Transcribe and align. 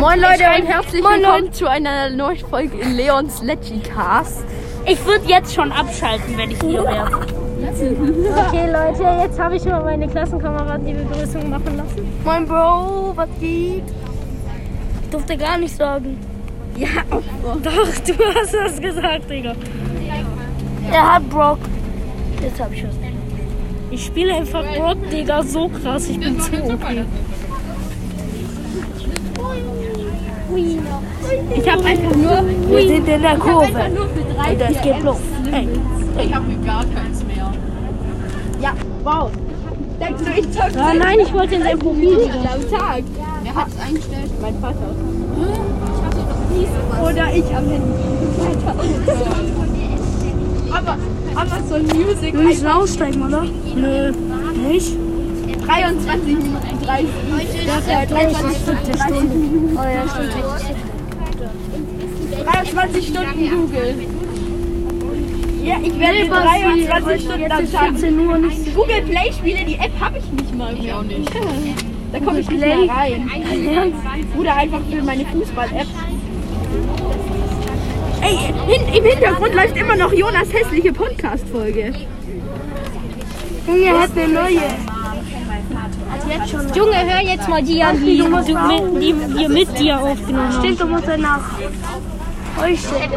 Moin 0.00 0.16
ich 0.16 0.22
Leute 0.22 0.44
und 0.58 0.66
herzlich 0.66 1.02
Moin, 1.02 1.20
willkommen 1.20 1.52
zu 1.52 1.66
einer 1.68 2.08
neuen 2.08 2.38
Folge 2.38 2.78
in 2.78 2.96
Leons 2.96 3.42
Leggy 3.42 3.78
Cast. 3.80 4.42
Ich 4.86 5.04
würde 5.04 5.26
jetzt 5.26 5.54
schon 5.54 5.70
abschalten, 5.70 6.36
wenn 6.38 6.50
ich 6.50 6.58
hier 6.60 6.82
wäre. 6.82 7.10
Okay, 7.10 8.70
Leute, 8.72 9.22
jetzt 9.22 9.38
habe 9.38 9.56
ich 9.56 9.64
mal 9.66 9.84
meine 9.84 10.08
Klassenkameraden 10.08 10.86
die 10.86 10.94
Begrüßung 10.94 11.50
machen 11.50 11.76
lassen. 11.76 12.10
Moin 12.24 12.46
Bro, 12.46 13.12
was 13.16 13.28
geht? 13.38 13.84
Durfte 15.10 15.36
gar 15.36 15.58
nicht 15.58 15.76
sagen. 15.76 16.18
Ja, 16.76 16.88
Doch, 17.10 17.60
du 17.62 18.14
hast 18.34 18.54
was 18.54 18.80
gesagt, 18.80 19.30
Digga. 19.30 19.54
Er 20.90 21.14
hat 21.14 21.28
Brock. 21.28 21.58
Jetzt 22.40 22.58
hab 22.58 22.72
ich 22.72 22.84
was. 22.84 22.94
Ich 23.90 24.06
spiele 24.06 24.34
einfach 24.34 24.64
Brock, 24.74 25.10
Digga, 25.10 25.42
so 25.42 25.68
krass. 25.68 26.08
Ich 26.08 26.18
bin 26.18 26.40
zu 26.40 26.50
OP. 26.64 26.80
ich 30.56 31.70
habe 31.70 31.84
einfach 31.84 32.16
nur. 32.16 32.44
Wir 32.68 32.88
sind 32.88 33.08
in 33.08 33.22
der 33.22 33.36
Kurve. 33.38 33.88
nur 33.94 34.08
für 34.08 34.34
drei. 34.34 34.52
Und 34.52 34.60
das 34.60 34.82
geht 34.82 35.02
los. 35.02 35.16
Ich 36.18 36.34
habe 36.34 36.44
gar 36.64 36.84
keins 36.84 37.24
mehr. 37.24 37.52
Ja, 38.60 38.74
wow. 39.02 39.30
Denkst 40.00 40.22
du, 40.24 40.40
ich 40.40 40.50
zock 40.52 40.76
Ah, 40.76 40.92
nein, 40.94 41.20
ich 41.20 41.32
wollte 41.32 41.54
in 41.54 41.62
sein 41.62 41.78
Profil. 41.78 42.30
Am 42.52 42.78
Tag? 42.78 43.02
Wer 43.42 43.54
hat's 43.54 43.76
eingestellt? 43.86 44.30
Mein 44.40 44.58
Vater. 44.60 44.94
Oder 47.02 47.34
ich 47.34 47.44
am 47.56 47.68
Handy. 47.68 48.02
aber, 50.72 50.96
aber 51.34 51.62
so 51.68 51.74
ein 51.74 51.86
Music. 51.86 52.34
Wir 52.34 52.40
müssen 52.42 52.66
aussteigen, 52.66 53.22
oder? 53.22 53.44
Nö. 53.74 54.12
Nicht? 54.68 54.96
23 55.66 56.36
Minuten 56.36 56.82
30. 56.82 57.08
Ja, 57.66 58.06
23 58.06 58.62
Stunden. 58.62 58.92
30 58.92 59.22
Minuten. 59.30 59.76
Oh 59.76 59.82
ja, 59.82 60.04
stimmt. 60.08 60.34
23 62.46 63.06
Stunden 63.08 63.50
Google. 63.50 63.94
Ja, 65.62 65.76
ich 65.80 65.98
werde 65.98 66.12
Nee, 66.14 66.22
nee, 66.24 66.28
Basti, 66.28 66.86
23 66.88 67.24
Stunden 67.24 67.52
am 67.52 67.64
ist 67.64 67.72
Tag. 67.72 67.88
14 67.90 68.18
Uhr 68.26 68.38
nicht. 68.38 68.74
Google 68.74 69.02
Play 69.02 69.32
Spiele, 69.32 69.64
die 69.64 69.74
App 69.74 69.92
habe 70.00 70.18
ich 70.18 70.32
nicht 70.32 70.56
mal. 70.56 70.76
Ich 70.76 70.92
auch 70.92 71.02
nicht. 71.02 71.30
Da 72.12 72.18
komme 72.18 72.40
ich 72.40 72.48
nicht 72.48 72.60
mehr 72.60 72.88
rein. 72.88 73.30
Oder 74.36 74.56
einfach 74.56 74.80
für 74.90 75.02
meine 75.02 75.24
Fußball-App. 75.24 75.86
Ey, 78.22 78.36
hin, 78.36 78.94
im 78.94 79.04
Hintergrund 79.04 79.54
läuft 79.54 79.76
immer 79.76 79.96
noch 79.96 80.12
Jonas 80.12 80.52
hässliche 80.52 80.92
Podcast-Folge. 80.92 81.92
Junge, 83.66 84.00
hat 84.00 84.10
eine 84.16 84.32
neue. 84.32 84.91
Junge, 86.74 86.96
hör 86.96 87.20
jetzt 87.20 87.48
mal 87.48 87.62
die 87.62 87.82
an, 87.82 88.04
die, 88.04 88.18
du 88.18 88.28
mit, 88.28 88.46
die 88.46 89.14
wir 89.38 89.48
mit 89.48 89.78
dir 89.78 90.00
aufgenommen 90.00 90.52
haben. 90.52 90.62
Stimmt, 90.62 90.80
du 90.80 90.86
musst 90.86 91.08
danach. 91.08 91.40
Heuchelstätte. 92.58 93.16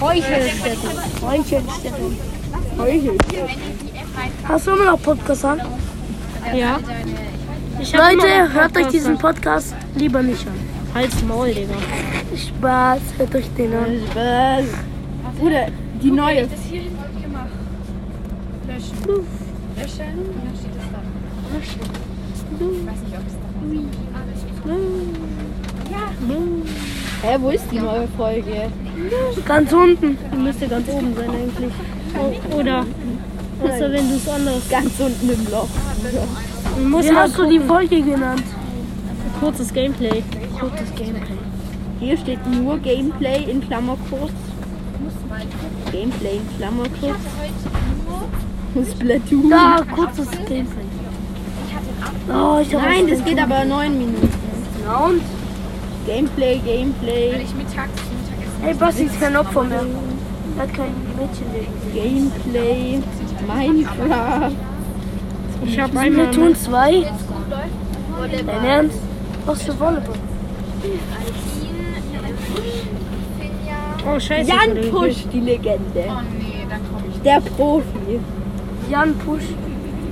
Heuchelstätte. 0.00 0.88
Heuchelstätte. 1.22 3.20
Hast 4.44 4.66
du 4.66 4.70
immer 4.72 4.84
noch 4.86 5.02
Podcast 5.02 5.44
an? 5.44 5.60
Ja. 6.54 6.78
Leute, 7.78 8.52
hört 8.52 8.76
euch 8.76 8.88
diesen. 8.88 9.18
Podcast 9.18 9.74
lieber 9.94 10.22
nicht 10.22 10.46
an. 10.46 10.54
Halt's 10.94 11.22
Maul, 11.22 11.52
Digga. 11.52 11.74
Spaß, 12.36 13.00
hört 13.18 13.34
euch 13.34 13.48
den 13.56 13.72
an. 13.74 14.00
Was? 14.14 14.64
Bruder, 15.38 15.66
die 16.02 16.10
neue. 16.10 16.48
Hä, 27.22 27.36
wo 27.40 27.50
ist 27.50 27.64
die 27.70 27.78
neue 27.78 28.08
Folge? 28.16 28.68
Ganz 29.46 29.72
unten. 29.72 30.16
Die 30.32 30.36
müsste 30.36 30.68
ganz 30.68 30.88
oben 30.88 31.14
sein 31.14 31.30
eigentlich. 31.30 31.72
O- 32.18 32.56
Oder, 32.56 32.86
außer 33.62 33.92
wenn 33.92 34.08
du 34.08 34.16
es 34.16 34.28
anders. 34.28 34.62
Ganz 34.70 34.92
unten 34.98 35.28
im 35.30 35.50
Loch. 35.50 35.68
Musst 36.88 37.10
Wie 37.10 37.14
hast 37.14 37.38
du 37.38 37.46
die 37.48 37.60
Folge 37.60 38.02
genannt? 38.02 38.42
kurzes 39.40 39.72
Gameplay. 39.72 40.22
Kurzes 40.58 40.94
Gameplay. 40.96 41.38
Hier 41.98 42.16
steht 42.16 42.46
nur 42.46 42.78
Gameplay 42.78 43.44
in 43.50 43.60
Klammerkurz. 43.66 44.32
Gameplay 45.92 46.36
in 46.36 46.56
Klammerkurz. 46.58 47.18
Splatoon. 48.92 49.50
Da, 49.50 49.80
kurzes 49.94 50.30
Gameplay. 50.30 50.84
Oh, 52.28 52.58
ich 52.60 52.72
Nein, 52.72 53.06
das 53.08 53.24
geht 53.24 53.40
aber 53.40 53.64
9 53.64 53.96
Minuten. 53.98 54.30
Na 54.84 54.96
und? 55.06 55.22
Gameplay, 56.06 56.58
Gameplay, 56.64 57.44
Hey, 58.62 58.74
Basti 58.74 59.04
ist 59.04 59.20
kein 59.20 59.36
Opfer 59.36 59.64
mehr. 59.64 59.84
Er 60.56 60.62
hat 60.62 60.74
kein 60.74 60.94
Mädchen. 61.16 61.46
Gameplay, 61.94 63.00
Minecraft. 63.46 64.52
Ich 65.64 65.78
hab 65.78 65.92
Wir 65.92 66.00
einmal. 66.00 66.30
tun 66.30 66.54
zwei. 66.56 67.04
Dein 68.30 68.64
Ernst? 68.64 68.98
Was 69.46 69.62
für 69.62 69.78
Volleyball? 69.78 70.14
Oh, 74.06 74.18
scheiße. 74.18 74.50
Jan. 74.50 74.90
Push, 74.90 75.26
die 75.32 75.40
Legende. 75.40 76.04
Der 77.24 77.40
Profi. 77.40 78.20
Jan 78.90 79.14
Push. 79.18 79.42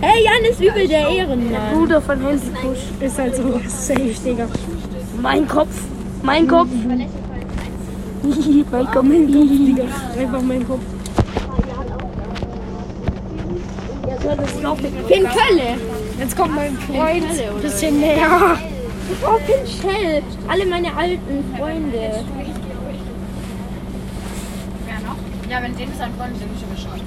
Hey, 0.01 0.25
Jan 0.25 0.45
ist 0.49 0.61
übel 0.61 0.87
der 0.87 1.09
Ehrenmann. 1.09 1.73
Bruder 1.73 2.01
von 2.01 2.23
Hansi 2.23 2.51
Push. 2.51 2.79
Ist 3.01 3.19
halt 3.19 3.35
so 3.35 3.61
safe, 3.67 4.15
Digga. 4.25 4.47
Mein 5.21 5.49
Kopf. 5.49 5.75
Mein 6.23 6.47
Kopf. 6.47 6.69
mein 6.85 7.01
Kopf. 7.01 8.69
Mein 8.71 8.87
Kopf, 8.87 9.07
Digga. 9.09 9.85
Einfach 10.19 10.43
mein 10.43 10.69
Kopf. 10.69 10.81
Finn 15.09 15.25
Kölle. 15.25 15.79
Jetzt 16.19 16.37
kommt 16.37 16.55
mein 16.55 16.77
Freund. 16.79 17.25
Oder? 17.25 17.63
Bisschen 17.63 18.01
näher. 18.01 18.57
Oh, 19.25 19.39
Finn 19.47 19.67
Schell. 19.67 20.23
Alle 20.47 20.67
meine 20.67 20.95
alten 20.97 21.45
Freunde. 21.57 22.25
Ja, 25.49 25.63
wenn 25.63 25.75
dem 25.77 25.89
sein 25.97 26.13
Freund 26.19 26.37
ist, 26.37 26.43
dann 26.43 26.53
schon 26.61 26.69
Bescheid. 26.69 27.01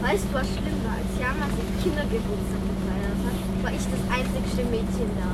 Weißt 0.00 0.24
du, 0.24 0.34
was 0.34 0.46
schlimm 0.48 0.78
war? 0.84 0.96
Als 0.96 1.12
den 1.52 1.68
Kindergeburtstag 1.82 2.62
gefeiert 2.64 3.20
hat, 3.28 3.36
war 3.62 3.72
ich 3.72 3.84
das 3.84 4.02
einzigste 4.08 4.64
Mädchen 4.70 5.10
da. 5.18 5.28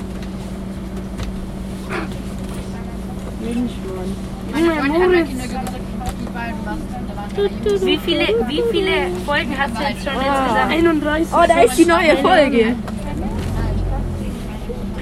Wie 7.84 7.98
viele, 7.98 8.26
wie 8.48 8.62
viele 8.72 8.92
Folgen 9.24 9.58
hast 9.58 9.76
du 9.76 9.82
jetzt 9.82 10.04
schon 10.04 10.14
insgesamt? 10.14 10.70
31. 10.70 11.28
Oh, 11.32 11.44
da 11.46 11.60
ist 11.62 11.78
die 11.78 11.84
neue 11.84 12.16
Folge. 12.18 12.76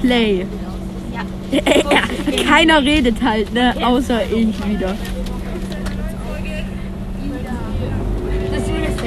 Play. 0.00 0.46
Ja. 1.52 2.40
Keiner 2.48 2.82
redet 2.82 3.22
halt, 3.22 3.52
ne? 3.52 3.74
Außer 3.84 4.22
ich 4.24 4.66
wieder. 4.66 4.94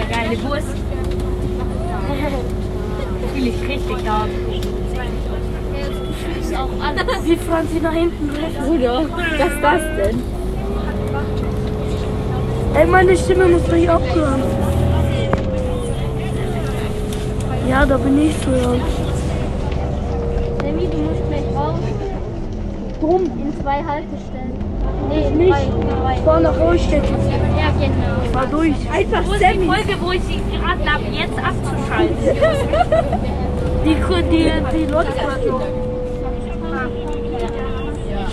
Hier 0.06 0.16
geile 0.16 0.38
Bus. 0.38 0.64
Fühle 3.34 3.50
ich 3.50 3.62
richtig 3.68 4.10
haben. 4.10 4.30
Wie 7.24 7.36
Franzi 7.38 7.80
nach 7.82 7.94
hinten 7.94 8.28
läuft. 8.28 8.68
Bruder, 8.68 9.06
was 9.38 9.48
ist 9.48 9.62
das 9.62 9.82
denn? 9.98 10.22
Ey, 12.76 12.86
meine 12.86 13.18
Stimme 13.18 13.48
muss 13.48 13.64
durch 13.64 13.90
abgehören. 13.90 14.44
Ja, 17.70 17.86
da 17.86 17.98
bin 17.98 18.28
ich 18.28 18.40
zu 18.42 18.52
hören. 18.52 18.82
Sammy, 20.62 20.88
du 20.88 20.98
musst 20.98 21.28
gleich 21.28 21.56
raus. 21.56 21.80
Drum. 23.00 23.24
In 23.24 23.62
zwei 23.62 23.84
Haltestellen. 23.84 24.65
Nee, 25.10 25.30
Nicht. 25.46 25.58
Ich 26.16 26.22
fahr 26.24 26.40
nach 26.40 26.60
Holstedt. 26.60 27.04
Ja, 27.04 27.72
genau. 27.72 28.24
Ich 28.24 28.32
fahr 28.32 28.48
durch. 28.48 28.76
Einfach 28.92 29.26
Wo 29.26 29.34
ist 29.34 29.42
die 29.42 29.66
Folge, 29.66 29.96
wo 30.02 30.12
ich 30.12 30.22
sie 30.24 30.42
geraten 30.52 30.94
habe, 30.94 31.04
jetzt 31.12 31.38
abzuschalten? 31.38 32.18
Die, 33.86 33.94
die, 34.32 34.52
die 34.74 34.92
läuft 34.92 35.16
gerade 35.16 35.48
noch. 35.48 35.62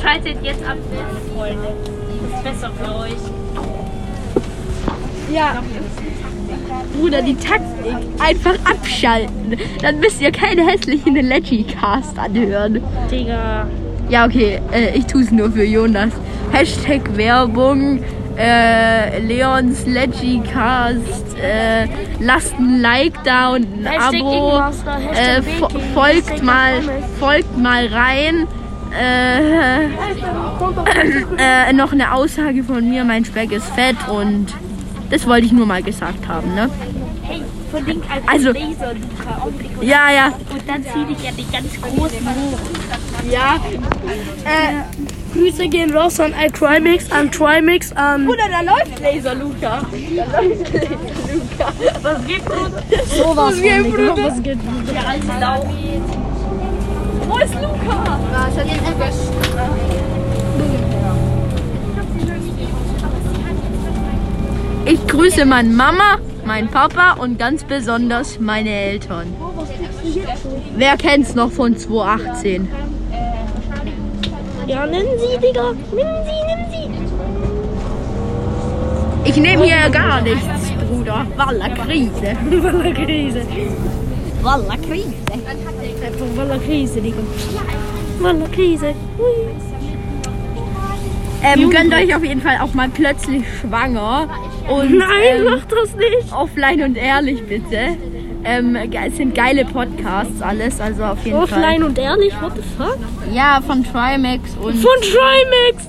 Schaltet 0.03 0.37
jetzt 0.43 0.65
ab, 0.67 0.79
Freunde. 1.37 1.75
Das 2.23 2.39
ist 2.39 2.45
besser 2.45 2.71
für 2.71 2.95
euch. 3.01 3.13
Ja. 5.31 5.63
Bruder, 6.99 7.21
die 7.21 7.37
Taktik. 7.37 7.97
Einfach 8.19 8.55
abschalten. 8.65 9.59
Dann 9.83 10.01
müsst 10.01 10.23
ihr 10.23 10.33
keine 10.33 10.67
hässlichen 10.67 11.17
Leggy-Cast 11.17 12.19
anhören. 12.19 12.83
Digga. 13.11 13.67
Ja, 14.09 14.25
okay. 14.27 14.61
Äh, 14.73 14.97
ich 14.97 15.07
tue 15.07 15.23
es 15.23 15.31
nur 15.31 15.51
für 15.51 15.65
Jonas. 15.65 16.13
Hashtag 16.53 17.17
Werbung. 17.17 18.03
Äh, 18.37 19.19
Leons 19.21 19.85
Legicast. 19.87 21.37
Äh, 21.37 21.87
lasst 22.21 22.55
ein 22.59 22.81
Like 22.81 23.23
da 23.25 23.51
und 23.51 23.65
ein 23.65 23.87
Hashtag 23.87 24.21
Abo. 24.21 24.59
Äh, 25.13 25.43
fo 25.43 25.69
folgt 25.95 26.31
Hashtag 26.31 26.43
mal, 26.43 26.73
folgt 27.21 27.59
mal 27.59 27.87
rein. 27.89 28.47
äh, 28.99 29.87
äh, 31.39 31.73
noch 31.73 31.93
eine 31.93 32.13
Aussage 32.13 32.63
von 32.63 32.89
mir, 32.89 33.05
mein 33.05 33.25
Speck 33.25 33.51
ist 33.53 33.67
fett 33.75 33.97
und 34.09 34.49
das 35.11 35.27
wollte 35.27 35.47
ich 35.47 35.53
nur 35.53 35.65
mal 35.67 35.83
gesagt 35.83 36.29
haben, 36.29 36.55
ne? 36.55 36.69
Verlink 37.71 38.05
einfach 38.11 38.33
Also- 38.35 38.51
Laser, 38.53 38.93
Luca. 38.93 39.43
Und 39.47 39.83
Ja, 39.83 40.11
ja. 40.15 40.33
dann 40.67 40.85
zieh 40.85 41.05
dich 41.15 41.25
ja 41.25 41.31
die 41.33 41.51
ganz 41.51 41.81
großen 41.81 42.27
hoch. 42.29 42.59
Ja. 43.31 43.55
Äh, 44.45 45.02
Grüße 45.33 45.69
gehen 45.69 45.97
raus 45.97 46.21
an 46.21 46.35
iTrimix, 46.39 47.11
an 47.11 47.31
Trimix, 47.31 47.93
an. 47.93 48.27
Bruder, 48.27 48.49
da 48.51 48.61
läuft 48.61 49.01
Laser, 49.01 49.35
Luca. 49.35 49.83
Was 52.03 52.27
geht 52.27 52.45
gut? 52.45 52.73
Sowas 53.17 53.55
geht, 53.61 53.83
von, 53.83 53.97
Digga. 53.97 54.13
Bruder? 54.13 54.29
Was 54.29 54.43
geht? 54.43 54.59
Der 54.93 55.09
alte 55.09 55.27
Lauch. 55.41 55.67
Wo 57.29 57.39
ist 57.39 57.55
Luca? 57.55 58.21
Was 58.31 58.57
hat 58.59 58.69
einfach 58.69 59.13
Ich 64.85 65.07
grüße 65.07 65.47
meine 65.47 65.71
Mama, 65.71 66.19
mein 66.45 66.69
Papa 66.69 67.13
und 67.13 67.39
ganz 67.39 67.65
besonders 67.65 68.39
meine 68.39 68.71
Eltern. 68.71 69.33
Wer 70.77 70.97
kennt's 70.97 71.35
noch 71.35 71.51
von 71.51 71.77
2018? 71.77 72.69
Ja, 74.73 74.87
nennen 74.87 75.19
Sie, 75.19 75.37
Digga. 75.39 75.73
Nennen 75.93 76.25
Sie, 76.25 76.39
nennen 76.49 76.67
Sie. 79.25 79.29
Ich 79.29 79.37
nehme 79.37 79.65
hier 79.65 79.91
gar 79.91 80.23
nichts, 80.23 80.47
Bruder. 80.89 81.27
Walla 81.37 81.69
Krise. 81.85 82.37
Walla 82.63 82.91
Krise. 82.95 83.43
Walla 84.43 84.77
Krise. 84.77 85.15
Walla 86.37 86.57
Krise, 86.57 87.01
Digga. 87.03 87.19
Walla 88.21 88.47
Krise. 88.49 88.95
Hui. 89.19 89.35
Ähm, 91.45 91.69
gönnt 91.71 91.93
euch 91.93 92.15
auf 92.15 92.25
jeden 92.25 92.41
Fall 92.41 92.57
auch 92.63 92.73
mal 92.73 92.89
plötzlich 92.89 93.43
schwanger. 93.61 94.29
Und, 94.71 94.97
Nein, 94.97 95.09
ähm, 95.37 95.45
mach 95.51 95.65
das 95.67 95.95
nicht. 95.97 96.33
offline 96.33 96.83
und 96.83 96.97
ehrlich 96.97 97.45
bitte. 97.47 97.99
Ähm, 98.45 98.77
es 98.77 99.17
sind 99.17 99.35
geile 99.35 99.65
Podcasts 99.65 100.43
alles, 100.43 100.81
also 100.81 101.05
auf 101.05 101.25
jeden 101.25 101.39
Offline 101.39 101.85
und 101.85 101.97
ehrlich, 101.99 102.33
what 102.43 102.53
the 102.57 102.63
fuck? 102.77 102.89
Fall. 102.89 103.35
Ja, 103.35 103.61
von 103.65 103.85
Trimax 103.85 104.57
und 104.57 104.75
Von 104.75 105.01
Trimix. 105.01 105.89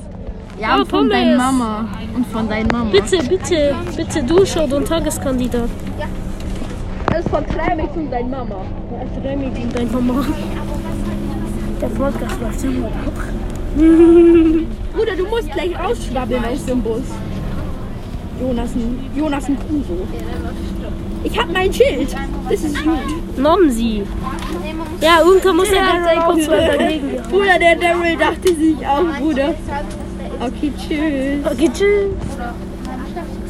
ja, 0.59 0.75
und 0.75 0.81
oh, 0.83 0.85
von 0.85 1.09
deiner. 1.09 1.37
Mama 1.37 1.87
und 2.15 2.27
von 2.27 2.47
deiner 2.47 2.71
Mama. 2.71 2.91
Bitte, 2.91 3.17
bitte, 3.27 3.75
bitte 3.95 4.23
Duscher 4.23 4.71
und 4.71 4.87
Tageskandidat. 4.87 5.69
Das 7.07 7.19
ist 7.25 7.29
von 7.29 7.45
Trimax 7.47 7.95
und 7.95 8.11
deiner 8.11 8.29
Mama. 8.29 8.65
Trimix 9.21 9.59
und 9.59 9.75
dein 9.75 9.91
Mama. 9.91 10.25
Der 11.81 11.87
Podcast 11.87 12.41
läuft 12.41 12.63
immer 12.63 12.89
noch. 12.89 13.73
Bruder, 14.93 15.15
du 15.17 15.25
musst 15.25 15.51
gleich 15.51 15.77
rausschwabbeln 15.77 16.45
aus 16.45 16.65
dem 16.65 16.81
Bus. 16.81 17.01
Jonas, 18.39 18.71
Jonas 19.15 19.45
Kuso. 19.45 20.07
Ich 21.23 21.37
hab 21.39 21.51
mein 21.51 21.73
Schild. 21.73 22.15
Das 22.49 22.61
ist 22.61 22.83
gut. 22.83 23.37
Nomsi. 23.37 24.03
Ja, 25.01 25.19
irgendwann 25.25 25.55
muss 25.57 25.69
er 25.71 25.81
dann 25.83 26.23
kurz 26.25 26.47
mal 26.47 26.67
dagegen 26.77 27.09
gehen. 27.11 27.23
Bruder, 27.29 27.57
der 27.59 27.75
Daryl 27.75 28.17
dachte 28.17 28.55
sich 28.55 28.75
auch, 28.85 29.19
Bruder. 29.19 29.53
Okay, 30.39 30.71
tschüss. 30.77 31.45
Okay, 31.51 31.69
tschüss. 31.73 32.11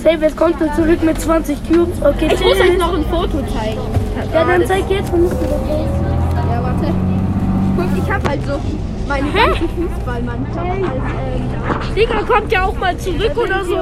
Save, 0.04 0.18
jetzt 0.26 0.38
kommt 0.38 0.62
er 0.62 0.74
zurück 0.76 1.02
mit 1.04 1.20
20 1.20 1.58
Cubes. 1.68 2.02
Okay, 2.02 2.30
Ich 2.34 2.44
muss 2.44 2.54
tschüss. 2.58 2.62
euch 2.72 2.78
noch 2.78 2.94
ein 2.94 3.06
Foto 3.06 3.38
zeigen. 3.54 3.80
Ja, 4.34 4.44
dann 4.46 4.66
zeig 4.68 4.90
jetzt. 4.90 5.12
Ja, 5.12 6.64
warte. 6.64 6.94
Guck, 7.76 8.04
ich 8.06 8.12
hab 8.12 8.28
halt 8.30 8.42
so 8.46 8.54
meine 9.08 9.30
ganze 9.32 9.62
Fußballmannschaft 9.62 10.58
als, 10.58 10.78
ähm, 10.80 11.96
Digga 11.96 12.22
kommt 12.22 12.52
ja 12.52 12.66
auch 12.66 12.78
mal 12.78 12.98
zurück 12.98 13.36
oder 13.38 13.64
so. 13.66 13.76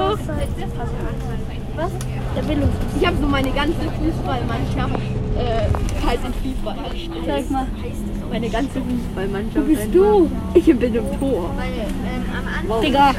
Was? 1.76 1.92
Der 2.36 2.48
will 2.48 2.64
uns. 2.64 2.74
ich 3.00 3.06
habe 3.06 3.18
so 3.20 3.28
meine 3.28 3.52
ganze 3.52 3.80
Fußballmannschaft 3.80 4.96
äh, 5.38 6.08
halt 6.08 6.20
in 6.26 6.56
FIFA. 6.56 6.76
Zeig 7.26 7.50
mal. 7.52 7.68
Meine 8.32 8.50
ganze 8.50 8.80
Fußballmannschaft. 8.82 9.58
Wo 9.58 9.62
bist 9.62 9.88
du? 9.94 10.32
Ich 10.54 10.66
bin 10.66 10.96
im 10.96 11.20
Tor. 11.20 11.52
ähm, 11.62 12.24
am 12.38 12.48
Anfang 12.48 12.82
Digga. 12.82 13.14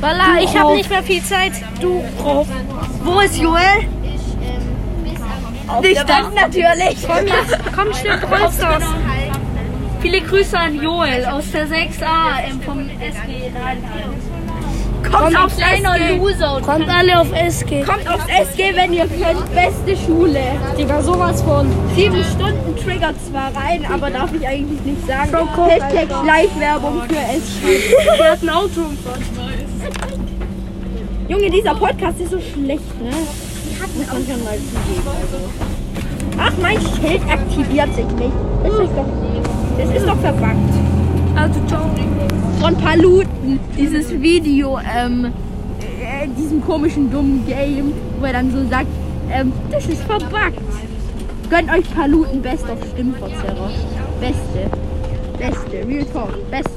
Walla, 0.00 0.42
ich 0.42 0.58
habe 0.58 0.74
nicht 0.74 0.90
mehr 0.90 1.02
viel 1.02 1.22
Zeit. 1.22 1.52
Du 1.80 2.02
drauf. 2.20 2.46
Wo 3.02 3.20
ist 3.20 3.38
Joel? 3.38 3.60
ich 4.02 4.20
ähm, 4.46 5.04
bis 5.04 5.20
am 5.68 5.80
Nicht 5.80 6.08
das 6.08 6.34
natürlich. 6.34 7.06
Komm. 7.06 7.74
Komm 7.74 7.94
schnell, 7.94 8.18
Rollstars. 8.18 8.84
halt 8.84 9.40
Viele 10.00 10.20
Grüße 10.22 10.58
an 10.58 10.82
Joel 10.82 11.26
aus 11.26 11.50
der 11.52 11.66
6a 11.66 12.48
ähm, 12.48 12.60
vom 12.62 12.80
SG. 12.80 13.50
Kommt 15.12 15.36
aufs 15.36 15.56
kleiner 15.56 15.96
SG. 15.96 16.16
Loser. 16.16 16.60
Kommt 16.64 16.88
alle 16.88 17.20
auf 17.20 17.32
SG. 17.32 17.82
Kommt 17.82 18.08
aufs 18.08 18.26
SG, 18.26 18.74
wenn 18.74 18.92
ihr 18.92 19.06
könnt. 19.06 19.54
Beste 19.54 19.96
Schule. 20.06 20.40
Digga, 20.78 21.02
sowas 21.02 21.42
von. 21.42 21.66
Sieben 21.96 22.22
Stunden 22.24 22.76
triggert 22.76 23.16
zwar 23.28 23.50
rein, 23.54 23.84
aber 23.92 24.10
darf 24.10 24.32
ich 24.32 24.46
eigentlich 24.46 24.80
nicht 24.82 25.06
sagen. 25.06 25.30
Hashtag 25.66 26.08
Live-Werbung 26.24 27.02
für 27.08 27.16
SG. 27.16 27.94
Der 28.18 28.32
hat 28.32 28.42
ein 28.42 28.50
Auto. 28.50 28.80
Junge, 31.28 31.50
dieser 31.50 31.74
Podcast 31.74 32.20
ist 32.20 32.30
so 32.30 32.38
schlecht, 32.40 33.00
ne? 33.02 33.10
Muss 33.94 34.06
man 34.06 34.26
schon 34.26 34.44
mal 34.44 34.58
zugeben. 34.58 35.70
Ach, 36.38 36.52
mein 36.60 36.80
Schild 36.80 37.22
aktiviert 37.30 37.94
sich 37.94 38.06
nicht. 38.06 38.32
Das 38.64 38.72
ist 38.72 38.92
doch, 38.96 39.06
das 39.78 39.96
ist 39.96 40.06
doch 40.06 40.20
verbuggt. 40.20 40.74
Also, 41.36 41.60
ciao. 41.66 41.79
Von 42.70 42.78
Paluten, 42.84 43.58
dieses 43.76 44.12
Video, 44.20 44.78
ähm, 44.78 45.32
äh, 45.80 46.28
diesem 46.38 46.64
komischen 46.64 47.10
dummen 47.10 47.44
Game, 47.44 47.92
wo 48.20 48.26
er 48.26 48.34
dann 48.34 48.52
so 48.52 48.58
sagt, 48.68 48.86
ähm, 49.28 49.52
das 49.72 49.86
ist 49.86 50.02
verbuggt. 50.02 50.62
Gönnt 51.50 51.68
euch 51.68 51.92
Paluten 51.92 52.40
Best 52.40 52.70
of 52.70 52.78
Stimmverzerrer. 52.92 53.70
Beste. 54.20 54.70
Beste. 55.36 55.88
Real 55.88 56.04
Talk. 56.12 56.48
Beste. 56.48 56.70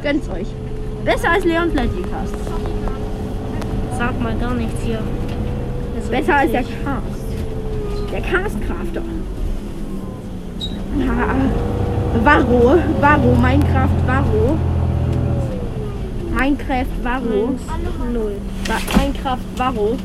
Gönnt's 0.00 0.28
euch. 0.28 0.46
Besser 1.04 1.30
als 1.30 1.44
Leon 1.44 1.72
Flattycast. 1.72 2.34
Sag 3.98 4.22
mal 4.22 4.36
gar 4.36 4.54
nichts 4.54 4.80
hier. 4.84 5.00
Besser 6.08 6.36
als 6.36 6.52
der. 6.52 6.62
Cast. 6.62 8.12
Der 8.12 8.20
Castcrafter. 8.20 9.02
Ja, 11.00 11.34
Varro. 12.22 12.78
Varro. 13.00 13.34
Minecraft 13.34 14.06
Varro. 14.06 14.56
Minecraft 16.40 16.86
Varro. 17.04 17.54
Null. 18.12 18.40
Wa- 18.66 18.96
Minecraft 18.96 19.44
Varro. 19.58 19.98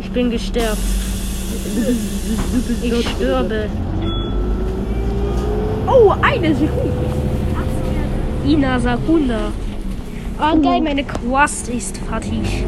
Ich 0.00 0.10
bin 0.10 0.30
gestärkt. 0.30 0.78
Ich 2.82 3.08
stürbe. 3.08 3.68
Oh, 5.86 6.12
eine 6.22 6.54
Sekunde. 6.54 6.92
Ina 8.46 8.78
Sakunda. 8.78 9.52
Ah, 10.38 10.54
geil, 10.54 10.80
meine 10.82 11.04
Quest 11.04 11.68
ist 11.68 11.98
fertig. 11.98 12.64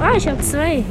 Ah, 0.00 0.16
ich 0.16 0.28
habe 0.28 0.38
zwei. 0.40 0.84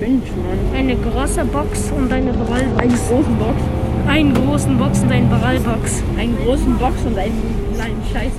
Mensch, 0.00 0.28
Mann. 0.30 0.74
Eine 0.78 0.96
große 0.96 1.44
Box 1.46 1.90
und 1.96 2.12
eine 2.12 2.30
Einen 2.30 2.46
Ballbox. 2.46 3.08
großen 3.08 3.36
Box. 3.38 3.60
Einen 4.06 4.34
großen 4.34 4.78
Box 4.78 5.00
und 5.00 5.12
eine 5.12 5.26
Ballbox. 5.26 6.02
Einen 6.18 6.36
großen 6.44 6.76
Box 6.78 7.02
und 7.06 7.18
einen 7.18 7.42
kleinen 7.74 8.02
Scheiß. 8.12 8.32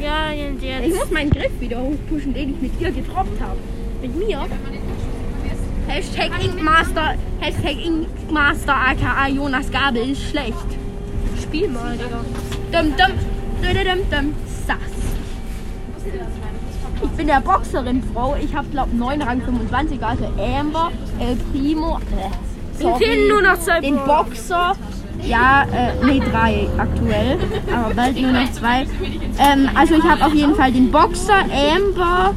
Ja, 0.00 0.28
und 0.30 0.62
Ich 0.62 0.68
jetzt 0.68 0.96
muss 0.96 1.10
meinen 1.10 1.30
Griff 1.30 1.52
wieder 1.60 1.80
hochpushen, 1.80 2.34
den 2.34 2.50
ich 2.54 2.60
mit 2.60 2.80
dir 2.80 2.90
getroppt 2.90 3.40
habe. 3.40 3.56
mit 4.02 4.16
mir. 4.16 4.46
Hashtag 5.86 6.30
Inkmaster, 6.42 7.14
Hashtag 7.40 7.76
Inkmaster 7.84 8.74
aka 8.74 9.28
Jonas 9.28 9.70
Gabel 9.70 10.10
ist 10.10 10.22
schlecht. 10.30 10.54
Spiel 11.42 11.68
mal, 11.68 11.96
Digga. 11.96 12.20
Dum, 12.72 12.92
dum, 12.96 13.12
dum, 13.60 13.74
dum, 13.74 14.10
dum, 14.10 14.34
sass. 14.66 14.76
Ich 17.02 17.10
bin 17.10 17.26
der 17.26 17.40
Boxerin, 17.40 18.02
Frau. 18.12 18.36
Ich 18.42 18.54
habe, 18.54 18.68
glaube 18.68 18.94
9 18.96 19.22
Rang 19.22 19.40
25, 19.42 20.02
also 20.04 20.24
Amber, 20.38 20.90
El 21.18 21.36
Primo. 21.52 21.98
Äh, 22.78 22.84
Mir 22.84 22.96
fehlen 22.96 23.28
nur 23.28 23.42
noch 23.42 23.58
zwei 23.58 23.80
den. 23.80 23.96
Boxer. 24.04 24.72
Ja, 25.22 25.64
äh, 25.64 26.04
nee, 26.04 26.20
drei 26.30 26.66
aktuell. 26.78 27.36
Aber 27.74 27.94
bald 27.94 28.20
nur 28.20 28.32
noch 28.32 28.50
zwei. 28.52 28.86
Ähm, 29.38 29.68
also 29.74 29.94
ich 29.94 30.02
habe 30.04 30.24
auf 30.24 30.34
jeden 30.34 30.54
Fall 30.54 30.72
den 30.72 30.90
Boxer, 30.90 31.40
Amber, 31.74 32.34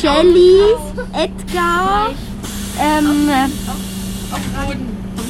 Shelly, 0.00 0.60
Edgar, 1.12 2.10
ähm, 2.78 3.28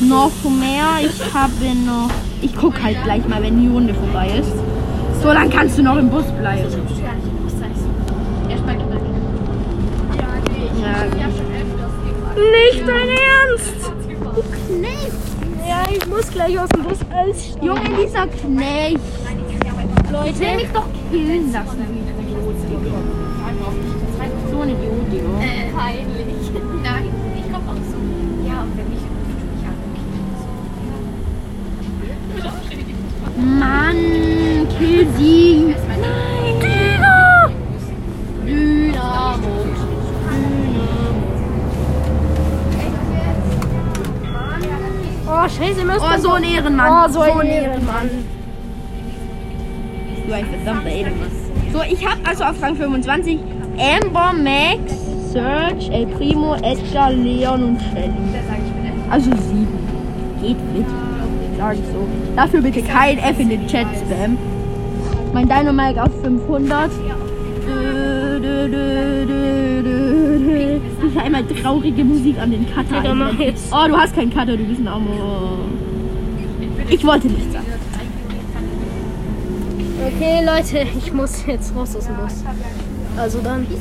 noch 0.09 0.31
mehr. 0.45 0.87
Ich 1.03 1.35
habe 1.35 1.53
noch. 1.87 2.11
Ich 2.43 2.55
guck 2.55 2.83
halt 2.83 3.03
gleich 3.05 3.27
mal, 3.29 3.43
wenn 3.43 3.61
die 3.61 3.69
Runde 3.69 3.95
vorbei 3.95 4.31
ist. 4.39 4.53
So, 5.23 5.29
dann 5.29 5.51
kannst 5.51 5.79
du 5.79 5.83
noch 5.83 5.97
im 5.97 6.09
Bus 6.11 6.25
bleiben. 6.39 6.67
Nicht 12.37 12.87
dein 12.87 13.09
Ernst! 13.09 13.93
Du 14.35 14.43
Knecht! 14.67 15.13
Ja, 15.67 15.83
ich 15.91 16.07
muss 16.07 16.31
gleich 16.31 16.59
aus 16.59 16.69
dem 16.69 16.83
Bus 16.85 16.99
aussteigen. 17.13 17.67
Junge, 17.67 17.91
dieser 18.03 18.27
Knecht! 18.27 19.01
Leute, 20.11 20.31
ich 20.31 20.57
mich 20.57 20.73
doch 20.73 20.87
killen 21.11 21.53
lassen. 21.53 21.87
So 24.51 24.61
eine 24.61 24.73
Idiot, 24.73 25.13
Digga. 25.13 25.41
Äh, 25.41 25.71
peinlich. 25.73 26.51
Nein, 26.83 27.09
ich 27.37 27.53
komm 27.53 27.69
auch 27.69 27.75
so. 27.75 27.97
Ja, 28.49 28.63
und 28.63 28.77
wenn 28.77 28.89
mich 28.89 29.01
Mann, 33.59 34.69
kill 34.79 35.07
sie! 35.17 35.75
Scheiße, 45.61 45.85
müssen 45.85 46.01
Oh, 46.01 46.19
so 46.19 46.33
ein 46.33 46.45
Ehrenmann. 46.45 47.05
Oh, 47.05 47.13
so 47.13 47.21
ein 47.21 47.47
Ehrenmann. 47.47 48.11
Du 50.27 50.33
ein 50.33 50.47
verdammter 50.47 50.91
Ehrenmann. 50.91 51.31
So, 51.73 51.83
ich 51.83 52.07
habe 52.07 52.21
also 52.25 52.45
auf 52.45 52.63
Rang 52.63 52.77
25 52.77 53.39
Amber, 53.79 54.33
Max, 54.33 55.33
Serge, 55.33 55.93
El 55.93 56.07
Primo, 56.07 56.55
Edgar, 56.57 57.13
Leon 57.13 57.63
und 57.65 57.81
Shelly. 57.81 58.13
Also 59.11 59.31
sieben. 59.31 59.79
Geht 60.41 60.57
fit. 60.75 60.87
Sag 61.59 61.75
ich 61.75 61.81
so. 61.93 62.09
Dafür 62.37 62.63
bitte 62.63 62.83
kein 62.83 63.19
F 63.19 63.39
in 63.39 63.51
den 63.51 63.67
Chat 63.67 63.87
spam. 63.97 64.39
Mein 65.33 65.49
Dynamite 65.49 66.03
auf 66.03 66.11
500. 66.23 66.91
Ich 68.43 68.47
will 71.15 71.21
einmal 71.23 71.45
traurige 71.45 72.03
Musik 72.05 72.39
an 72.39 72.51
den 72.51 72.67
Cutter. 72.67 73.03
Jetzt. 73.39 73.71
Oh, 73.71 73.87
du 73.87 73.97
hast 73.97 74.15
keinen 74.15 74.31
Cutter, 74.31 74.57
du 74.57 74.65
bist 74.65 74.81
ein 74.81 74.89
Amor. 74.89 75.59
Ich 76.89 77.05
wollte 77.05 77.29
nicht 77.29 77.53
sagen. 77.53 77.67
Okay, 80.07 80.43
Leute, 80.45 80.87
ich 80.97 81.13
muss 81.13 81.45
jetzt 81.47 81.77
raus 81.77 81.95
aus 81.97 82.07
dem 82.07 82.17
Bus. 82.17 82.43
Also 83.17 83.41
dann. 83.41 83.67
Yo, 83.67 83.77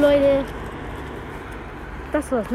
Leute. 0.00 0.44
Das 2.12 2.30
war's 2.30 2.50
mit 2.50 2.54